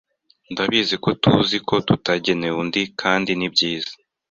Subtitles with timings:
[0.51, 3.91] Ndabizi ko tuzi ko tutagenewe undi kandi nibyiza